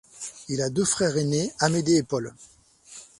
Il 0.49 0.63
a 0.63 0.71
deux 0.71 0.83
frères 0.83 1.15
ainés 1.15 1.53
Amédée 1.59 1.97
et 1.97 2.01
Paul. 2.01 2.33